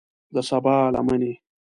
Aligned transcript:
د 0.33 0.35
سبا 0.49 0.75
لمنې 0.93 1.33